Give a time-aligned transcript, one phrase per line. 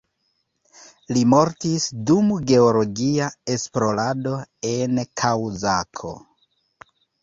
[1.17, 4.37] Li mortis dum geologia esplorado
[4.75, 6.21] en Kaŭkazo.